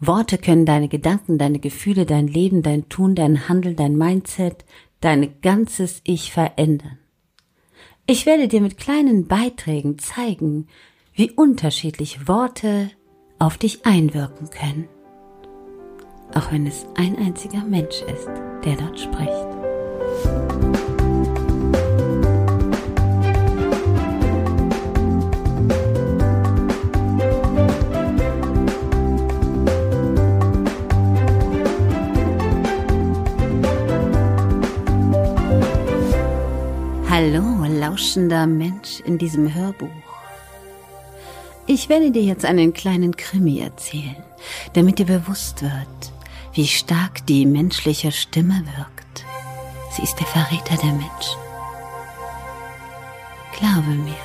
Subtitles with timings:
[0.00, 4.64] Worte können deine Gedanken, deine Gefühle, dein Leben, dein Tun, dein Handeln, dein Mindset,
[5.00, 6.98] dein ganzes Ich verändern.
[8.06, 10.68] Ich werde dir mit kleinen Beiträgen zeigen,
[11.14, 12.90] wie unterschiedlich Worte
[13.38, 14.88] auf dich einwirken können.
[16.34, 18.28] Auch wenn es ein einziger Mensch ist,
[18.64, 19.63] der dort spricht.
[37.94, 39.88] Lauschender Mensch in diesem Hörbuch.
[41.68, 44.16] Ich werde dir jetzt einen kleinen Krimi erzählen,
[44.72, 46.12] damit dir bewusst wird,
[46.54, 49.24] wie stark die menschliche Stimme wirkt.
[49.92, 51.38] Sie ist der Verräter der Menschen.
[53.56, 54.24] Glaube mir,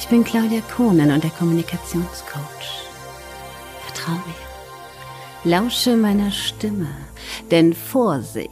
[0.00, 2.66] ich bin Claudia Kohnen und der Kommunikationscoach.
[3.86, 5.44] Vertrau mir.
[5.44, 6.88] Lausche meiner Stimme,
[7.52, 8.50] denn Vorsicht,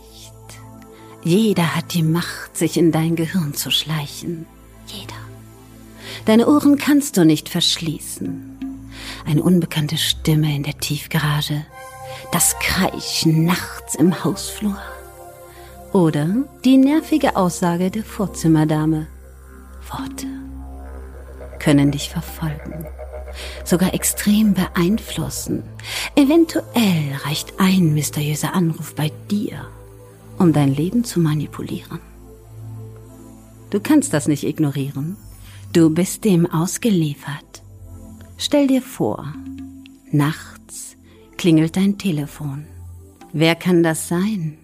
[1.23, 4.47] jeder hat die Macht, sich in dein Gehirn zu schleichen.
[4.87, 5.15] Jeder.
[6.25, 8.59] Deine Ohren kannst du nicht verschließen.
[9.27, 11.65] Eine unbekannte Stimme in der Tiefgarage.
[12.33, 14.79] Das Kreischen nachts im Hausflur.
[15.93, 16.29] Oder
[16.65, 19.07] die nervige Aussage der Vorzimmerdame.
[19.91, 20.27] Worte
[21.59, 22.87] können dich verfolgen,
[23.65, 25.63] sogar extrem beeinflussen.
[26.15, 29.67] Eventuell reicht ein mysteriöser Anruf bei dir
[30.41, 32.01] um dein Leben zu manipulieren.
[33.69, 35.17] Du kannst das nicht ignorieren.
[35.75, 37.63] Du bist dem ausgeliefert.
[38.39, 39.33] Stell dir vor,
[40.11, 40.97] nachts
[41.37, 42.65] klingelt dein Telefon.
[43.35, 44.57] Wer kann das sein?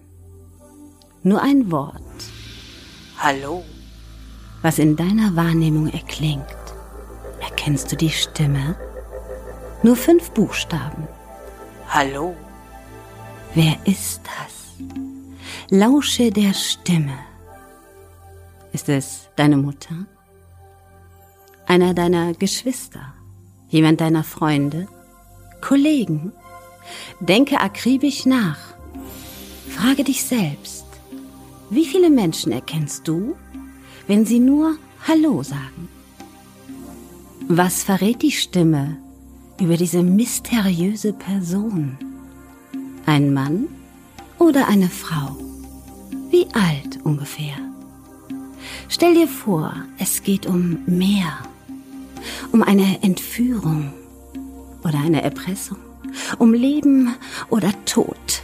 [1.21, 2.01] Nur ein Wort.
[3.19, 3.63] Hallo.
[4.63, 6.43] Was in deiner Wahrnehmung erklingt.
[7.39, 8.75] Erkennst du die Stimme?
[9.83, 11.07] Nur fünf Buchstaben.
[11.87, 12.35] Hallo.
[13.53, 14.56] Wer ist das?
[15.69, 17.19] Lausche der Stimme.
[18.71, 20.05] Ist es deine Mutter?
[21.65, 23.13] Einer deiner Geschwister?
[23.67, 24.87] Jemand deiner Freunde?
[25.59, 26.31] Kollegen?
[27.19, 28.57] Denke akribisch nach.
[29.67, 30.85] Frage dich selbst.
[31.69, 33.35] Wie viele Menschen erkennst du,
[34.07, 35.89] wenn sie nur Hallo sagen?
[37.49, 38.95] Was verrät die Stimme
[39.59, 41.97] über diese mysteriöse Person?
[43.05, 43.67] Ein Mann
[44.39, 45.35] oder eine Frau?
[46.37, 47.55] Wie alt ungefähr?
[48.89, 51.39] Stell dir vor, es geht um mehr.
[52.51, 53.91] Um eine Entführung
[54.83, 55.79] oder eine Erpressung.
[56.37, 57.15] Um Leben
[57.49, 58.43] oder Tod.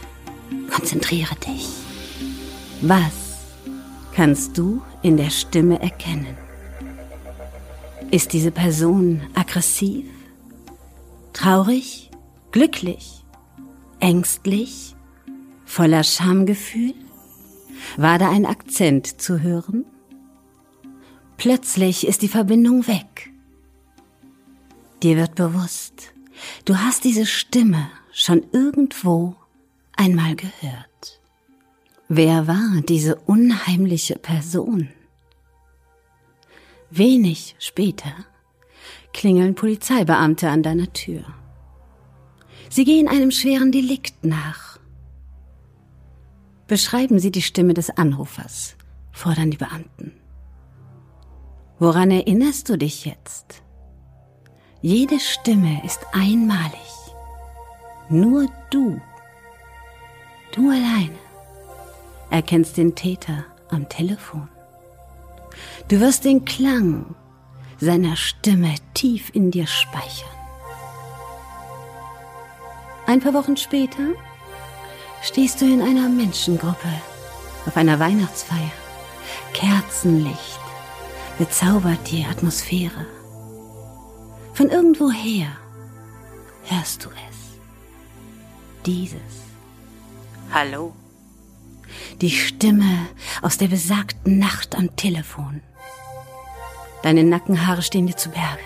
[0.74, 1.68] Konzentriere dich.
[2.82, 3.38] Was
[4.12, 6.36] kannst du in der Stimme erkennen?
[8.10, 10.06] Ist diese Person aggressiv?
[11.32, 12.10] Traurig?
[12.50, 13.24] Glücklich?
[14.00, 14.96] Ängstlich?
[15.64, 16.94] Voller Schamgefühl?
[17.96, 19.84] War da ein Akzent zu hören?
[21.36, 23.32] Plötzlich ist die Verbindung weg.
[25.02, 26.14] Dir wird bewusst,
[26.64, 29.36] du hast diese Stimme schon irgendwo
[29.96, 31.20] einmal gehört.
[32.08, 34.88] Wer war diese unheimliche Person?
[36.90, 38.12] Wenig später
[39.12, 41.24] klingeln Polizeibeamte an deiner Tür.
[42.68, 44.73] Sie gehen einem schweren Delikt nach
[46.74, 48.74] Beschreiben Sie die Stimme des Anrufers,
[49.12, 50.10] fordern die Beamten.
[51.78, 53.62] Woran erinnerst du dich jetzt?
[54.82, 56.90] Jede Stimme ist einmalig.
[58.08, 59.00] Nur du,
[60.50, 61.14] du alleine,
[62.30, 64.48] erkennst den Täter am Telefon.
[65.86, 67.14] Du wirst den Klang
[67.78, 70.28] seiner Stimme tief in dir speichern.
[73.06, 74.08] Ein paar Wochen später
[75.24, 76.88] stehst du in einer Menschengruppe
[77.66, 78.72] auf einer Weihnachtsfeier.
[79.54, 80.60] Kerzenlicht
[81.38, 83.06] bezaubert die Atmosphäre.
[84.52, 85.48] Von irgendwoher
[86.64, 87.58] hörst du es.
[88.84, 89.18] Dieses.
[90.52, 90.94] Hallo.
[92.20, 93.08] Die Stimme
[93.40, 95.62] aus der besagten Nacht am Telefon.
[97.02, 98.62] Deine Nackenhaare stehen dir zu Berge.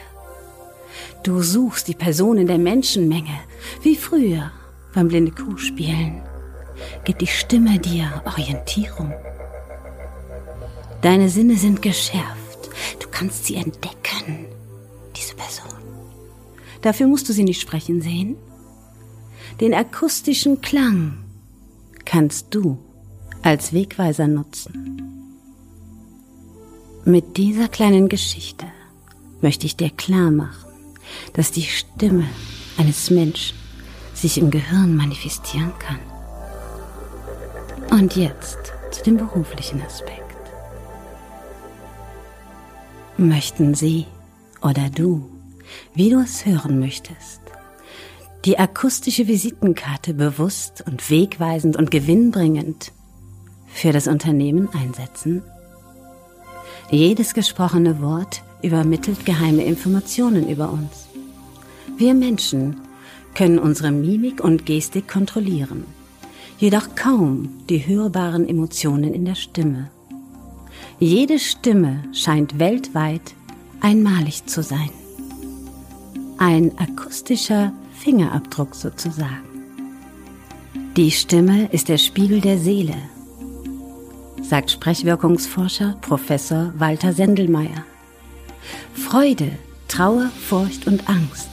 [1.23, 3.38] Du suchst die Person in der Menschenmenge,
[3.83, 4.50] wie früher
[4.93, 6.23] beim blinde Kuh spielen
[7.05, 9.13] gibt die Stimme dir Orientierung.
[11.03, 12.71] Deine Sinne sind geschärft.
[13.01, 14.47] Du kannst sie entdecken,
[15.17, 15.73] diese Person.
[16.83, 18.37] Dafür musst du sie nicht sprechen sehen.
[19.61, 21.19] Den akustischen Klang
[22.05, 22.79] kannst du
[23.43, 25.03] als Wegweiser nutzen.
[27.05, 28.67] Mit dieser kleinen Geschichte
[29.41, 30.69] möchte ich dir klar machen,
[31.33, 32.27] dass die Stimme
[32.77, 33.57] eines Menschen
[34.15, 35.99] sich im Gehirn manifestieren kann.
[37.90, 38.58] Und jetzt
[38.90, 40.23] zu dem beruflichen Aspekt.
[43.17, 44.06] Möchten Sie
[44.61, 45.29] oder du,
[45.94, 47.40] wie du es hören möchtest,
[48.44, 52.93] die akustische Visitenkarte bewusst und wegweisend und gewinnbringend
[53.67, 55.43] für das Unternehmen einsetzen?
[56.90, 61.08] Jedes gesprochene Wort übermittelt geheime Informationen über uns.
[61.96, 62.81] Wir Menschen
[63.35, 65.85] können unsere Mimik und Gestik kontrollieren,
[66.59, 69.91] jedoch kaum die hörbaren Emotionen in der Stimme.
[70.99, 73.35] Jede Stimme scheint weltweit
[73.81, 74.91] einmalig zu sein.
[76.39, 79.45] Ein akustischer Fingerabdruck sozusagen.
[80.97, 82.97] Die Stimme ist der Spiegel der Seele,
[84.43, 87.85] sagt Sprechwirkungsforscher Professor Walter Sendelmeier.
[88.95, 89.53] Freude,
[89.87, 91.49] Trauer, Furcht und Angst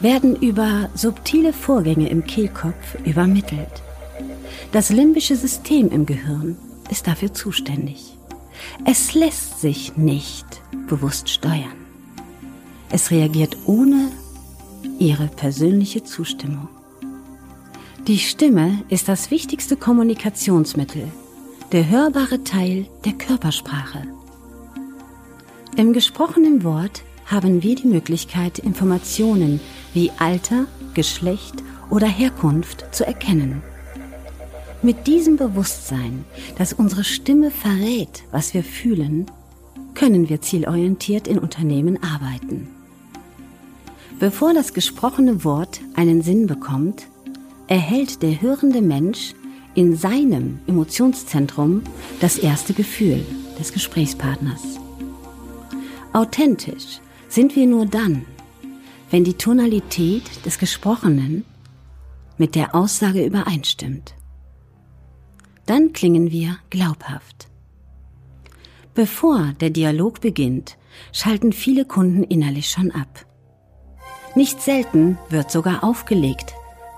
[0.00, 3.82] werden über subtile Vorgänge im Kehlkopf übermittelt.
[4.72, 6.56] Das limbische System im Gehirn
[6.90, 8.16] ist dafür zuständig.
[8.84, 10.46] Es lässt sich nicht
[10.86, 11.86] bewusst steuern.
[12.90, 14.12] Es reagiert ohne
[15.00, 16.68] ihre persönliche Zustimmung.
[18.06, 21.08] Die Stimme ist das wichtigste Kommunikationsmittel,
[21.72, 24.04] der hörbare Teil der Körpersprache.
[25.76, 29.60] Im gesprochenen Wort haben wir die Möglichkeit, Informationen
[29.94, 31.54] wie Alter, Geschlecht
[31.90, 33.62] oder Herkunft zu erkennen.
[34.82, 36.24] Mit diesem Bewusstsein,
[36.56, 39.26] dass unsere Stimme verrät, was wir fühlen,
[39.94, 42.68] können wir zielorientiert in Unternehmen arbeiten.
[44.18, 47.08] Bevor das gesprochene Wort einen Sinn bekommt,
[47.66, 49.34] erhält der hörende Mensch
[49.74, 51.82] in seinem Emotionszentrum
[52.20, 53.24] das erste Gefühl
[53.58, 54.62] des Gesprächspartners.
[56.14, 58.24] Authentisch sind wir nur dann,
[59.10, 61.44] wenn die Tonalität des Gesprochenen
[62.38, 64.14] mit der Aussage übereinstimmt.
[65.70, 67.46] Dann klingen wir glaubhaft.
[68.92, 70.76] Bevor der Dialog beginnt,
[71.12, 73.24] schalten viele Kunden innerlich schon ab.
[74.34, 76.54] Nicht selten wird sogar aufgelegt,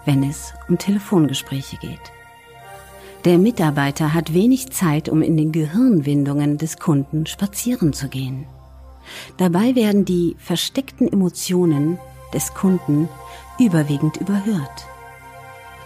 [0.07, 2.01] wenn es um Telefongespräche geht.
[3.27, 8.47] Der Mitarbeiter hat wenig Zeit, um in den Gehirnwindungen des Kunden spazieren zu gehen.
[9.37, 11.99] Dabei werden die versteckten Emotionen
[12.33, 13.11] des Kunden
[13.61, 14.87] überwiegend überhört.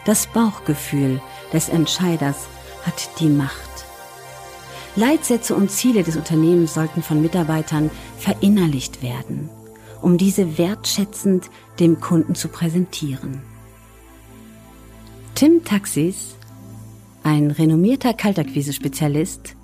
[0.05, 1.21] Das Bauchgefühl
[1.53, 2.47] des Entscheiders
[2.87, 3.87] hat die Macht.
[4.94, 9.50] Leitsätze und Ziele des Unternehmens sollten von Mitarbeitern verinnerlicht werden,
[10.00, 13.43] um diese wertschätzend dem Kunden zu präsentieren.
[15.35, 16.37] Tim Taxis,
[17.23, 19.55] ein renommierter Kaltakquise-Spezialist,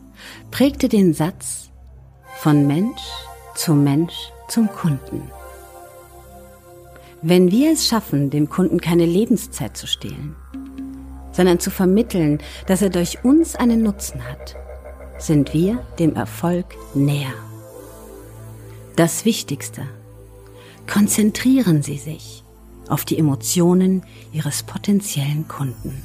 [0.51, 1.71] prägte den Satz
[2.41, 3.01] von Mensch
[3.55, 4.15] zum Mensch
[4.49, 5.23] zum Kunden.
[7.23, 10.37] Wenn wir es schaffen, dem Kunden keine Lebenszeit zu stehlen,
[11.33, 14.57] sondern zu vermitteln, dass er durch uns einen Nutzen hat,
[15.19, 17.33] sind wir dem Erfolg näher.
[18.97, 19.83] Das Wichtigste.
[20.87, 22.45] Konzentrieren Sie sich
[22.89, 24.03] auf die Emotionen
[24.33, 26.03] Ihres potenziellen Kunden.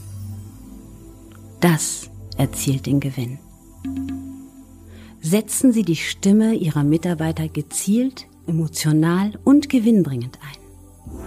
[1.60, 3.40] Das erzielt den Gewinn.
[5.20, 11.18] Setzen Sie die Stimme Ihrer Mitarbeiter gezielt, emotional und gewinnbringend ein.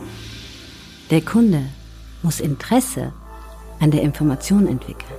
[1.11, 1.63] Der Kunde
[2.23, 3.13] muss Interesse
[3.81, 5.19] an der Information entwickeln.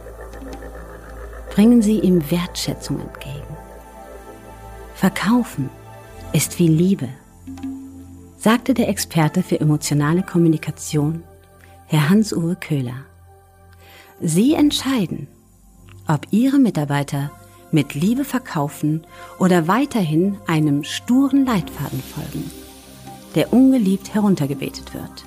[1.54, 3.58] Bringen Sie ihm Wertschätzung entgegen.
[4.96, 5.70] Verkaufen
[6.32, 7.10] ist wie Liebe,
[8.38, 11.24] sagte der Experte für emotionale Kommunikation,
[11.88, 13.06] Herr Hans-Uwe Köhler.
[14.22, 15.28] Sie entscheiden,
[16.08, 17.32] ob Ihre Mitarbeiter
[17.72, 19.06] mit Liebe verkaufen
[19.40, 22.50] oder weiterhin einem sturen Leitfaden folgen,
[23.36, 25.26] der ungeliebt heruntergebetet wird.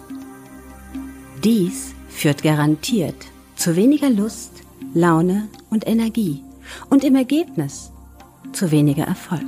[1.43, 4.53] Dies führt garantiert zu weniger Lust,
[4.95, 6.43] Laune und Energie
[6.89, 7.91] und im Ergebnis
[8.53, 9.43] zu weniger Erfolg.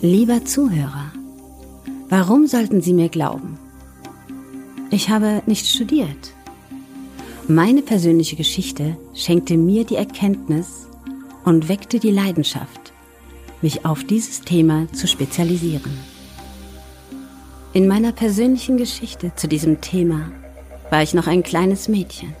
[0.00, 1.12] Lieber Zuhörer,
[2.08, 3.58] warum sollten Sie mir glauben?
[4.90, 6.32] Ich habe nicht studiert.
[7.48, 10.86] Meine persönliche Geschichte schenkte mir die Erkenntnis
[11.44, 12.92] und weckte die Leidenschaft,
[13.62, 16.15] mich auf dieses Thema zu spezialisieren.
[17.76, 20.32] In meiner persönlichen Geschichte zu diesem Thema
[20.88, 22.34] war ich noch ein kleines Mädchen.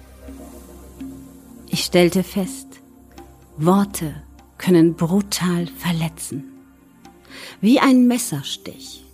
[1.68, 2.80] Ich stellte fest,
[3.58, 4.14] Worte
[4.56, 6.44] können brutal verletzen,
[7.60, 9.04] wie ein Messerstich.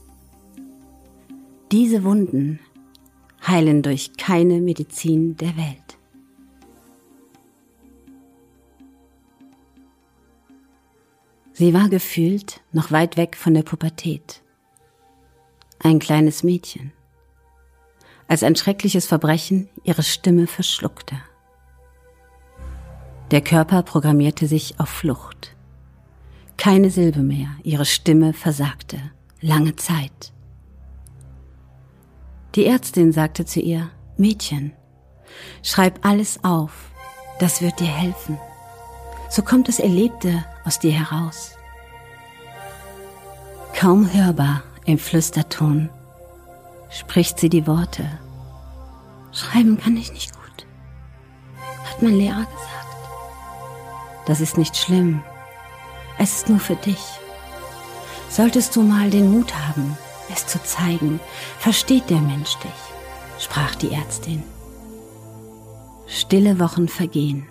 [1.72, 2.60] Diese Wunden
[3.44, 5.98] heilen durch keine Medizin der Welt.
[11.52, 14.42] Sie war gefühlt noch weit weg von der Pubertät
[15.82, 16.92] ein kleines Mädchen.
[18.28, 21.16] als ein schreckliches Verbrechen ihre Stimme verschluckte.
[23.30, 25.54] Der Körper programmierte sich auf Flucht.
[26.56, 28.98] Keine Silbe mehr, ihre Stimme versagte.
[29.42, 30.32] Lange Zeit.
[32.54, 34.72] Die Ärztin sagte zu ihr, Mädchen,
[35.62, 36.90] schreib alles auf,
[37.38, 38.38] das wird dir helfen.
[39.28, 41.52] So kommt das Erlebte aus dir heraus.
[43.74, 45.90] Kaum hörbar im Flüsterton
[46.90, 48.08] spricht sie die Worte.
[49.32, 50.66] Schreiben kann ich nicht gut,
[51.84, 52.82] hat mein Lehrer gesagt.
[54.26, 55.22] Das ist nicht schlimm.
[56.18, 57.02] Es ist nur für dich.
[58.28, 59.96] Solltest du mal den Mut haben,
[60.32, 61.20] es zu zeigen,
[61.58, 64.42] versteht der Mensch dich, sprach die Ärztin.
[66.06, 67.46] Stille Wochen vergehen.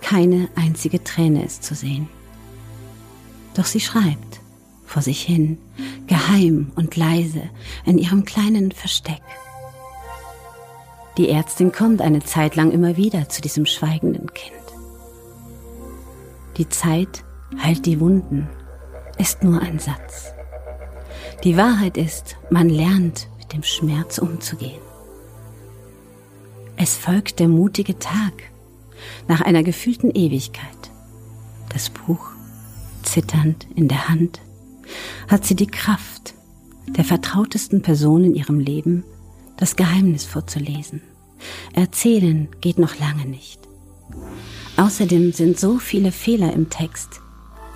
[0.00, 2.08] Keine einzige Träne ist zu sehen.
[3.54, 4.40] Doch sie schreibt
[4.86, 5.58] vor sich hin,
[6.08, 7.42] geheim und leise,
[7.84, 9.22] in ihrem kleinen Versteck.
[11.16, 14.54] Die Ärztin kommt eine Zeit lang immer wieder zu diesem schweigenden Kind.
[16.56, 17.24] Die Zeit
[17.62, 18.48] heilt die Wunden,
[19.18, 20.32] ist nur ein Satz.
[21.44, 24.80] Die Wahrheit ist, man lernt mit dem Schmerz umzugehen.
[26.76, 28.32] Es folgt der mutige Tag
[29.26, 30.90] nach einer gefühlten Ewigkeit.
[31.72, 32.30] Das Buch,
[33.02, 34.40] zitternd in der Hand,
[35.28, 36.34] hat sie die Kraft,
[36.88, 39.04] der vertrautesten Person in ihrem Leben
[39.56, 41.02] das Geheimnis vorzulesen.
[41.72, 43.60] Erzählen geht noch lange nicht.
[44.76, 47.20] Außerdem sind so viele Fehler im Text,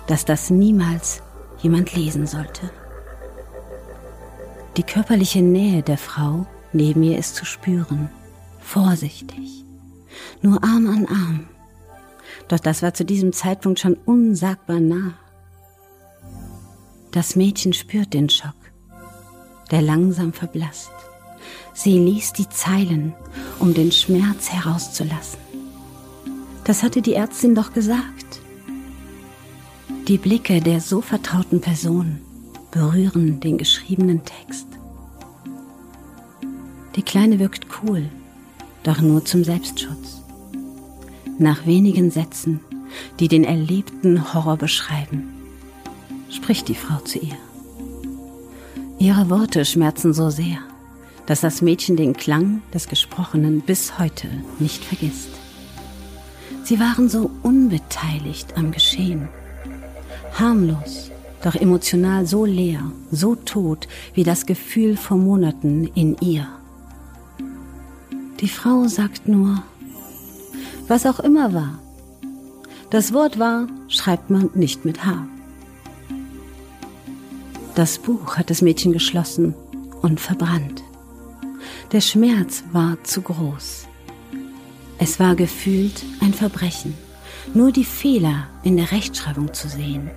[0.07, 1.21] dass das niemals
[1.61, 2.71] jemand lesen sollte.
[4.77, 8.09] Die körperliche Nähe der Frau neben ihr ist zu spüren,
[8.59, 9.63] vorsichtig,
[10.41, 11.47] nur Arm an Arm.
[12.47, 15.13] Doch das war zu diesem Zeitpunkt schon unsagbar nah.
[17.13, 18.55] Das Mädchen spürt den Schock,
[19.69, 20.89] der langsam verblasst.
[21.71, 23.13] Sie liest die Zeilen,
[23.59, 25.37] um den Schmerz herauszulassen.
[26.63, 28.41] Das hatte die Ärztin doch gesagt.
[30.07, 32.19] Die Blicke der so vertrauten Person
[32.71, 34.65] berühren den geschriebenen Text.
[36.95, 38.09] Die Kleine wirkt cool,
[38.81, 40.23] doch nur zum Selbstschutz.
[41.37, 42.59] Nach wenigen Sätzen,
[43.19, 45.42] die den erlebten Horror beschreiben,
[46.33, 47.37] spricht die Frau zu ihr.
[48.99, 50.57] Ihre Worte schmerzen so sehr,
[51.25, 54.27] dass das Mädchen den Klang des Gesprochenen bis heute
[54.59, 55.29] nicht vergisst.
[56.63, 59.27] Sie waren so unbeteiligt am Geschehen,
[60.33, 61.11] harmlos,
[61.43, 66.47] doch emotional so leer, so tot wie das Gefühl vor Monaten in ihr.
[68.39, 69.63] Die Frau sagt nur,
[70.87, 71.79] was auch immer war.
[72.89, 75.27] Das Wort war, schreibt man nicht mit H.
[77.75, 79.55] Das Buch hat das Mädchen geschlossen
[80.03, 80.83] und verbrannt.
[81.91, 83.87] Der Schmerz war zu groß.
[84.99, 86.93] Es war gefühlt ein Verbrechen,
[87.55, 90.11] nur die Fehler in der Rechtschreibung zu sehen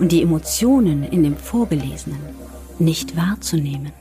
[0.00, 2.18] und die Emotionen in dem Vorgelesenen
[2.80, 3.92] nicht wahrzunehmen.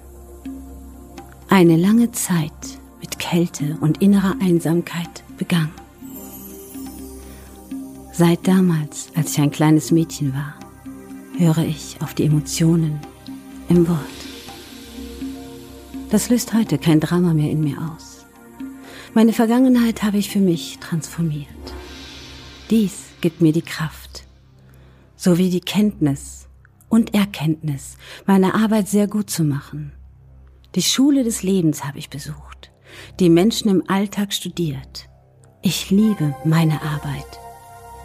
[1.50, 2.52] Eine lange Zeit
[3.00, 5.70] mit Kälte und innerer Einsamkeit begann.
[8.12, 10.56] Seit damals, als ich ein kleines Mädchen war,
[11.38, 13.00] höre ich auf die Emotionen
[13.70, 14.00] im Wort.
[16.10, 18.26] Das löst heute kein Drama mehr in mir aus.
[19.14, 21.48] Meine Vergangenheit habe ich für mich transformiert.
[22.70, 24.26] Dies gibt mir die Kraft,
[25.16, 26.48] sowie die Kenntnis
[26.90, 29.92] und Erkenntnis, meine Arbeit sehr gut zu machen.
[30.76, 32.72] Die Schule des Lebens habe ich besucht,
[33.20, 35.10] die Menschen im Alltag studiert.
[35.62, 37.40] Ich liebe meine Arbeit.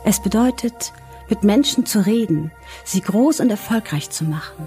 [0.04, 0.92] Es bedeutet,
[1.28, 2.52] mit Menschen zu reden,
[2.84, 4.66] sie groß und erfolgreich zu machen.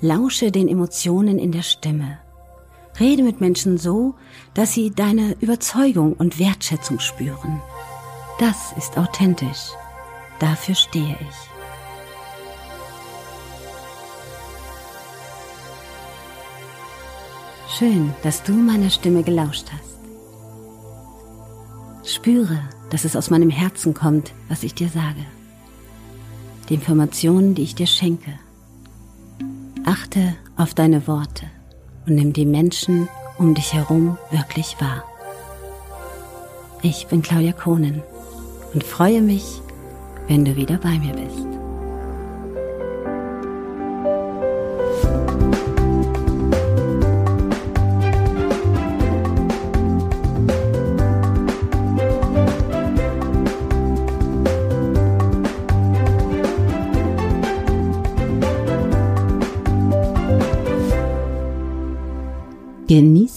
[0.00, 2.18] Lausche den Emotionen in der Stimme.
[2.98, 4.14] Rede mit Menschen so,
[4.54, 7.60] dass sie deine Überzeugung und Wertschätzung spüren.
[8.38, 9.70] Das ist authentisch.
[10.38, 11.50] Dafür stehe ich.
[17.78, 19.90] Schön, dass du meiner Stimme gelauscht hast.
[22.14, 22.58] Spüre,
[22.90, 25.24] dass es aus meinem Herzen kommt, was ich dir sage.
[26.68, 28.32] Die Informationen, die ich dir schenke.
[29.84, 31.46] Achte auf deine Worte
[32.06, 35.04] und nimm die Menschen um dich herum wirklich wahr.
[36.82, 38.02] Ich bin Claudia Kohnen
[38.74, 39.60] und freue mich,
[40.28, 41.59] wenn du wieder bei mir bist.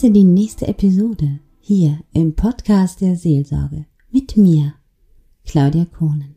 [0.04, 4.74] Genieße die nächste Episode hier im Podcast der Seelsorge mit mir,
[5.46, 6.33] Claudia Kohnen.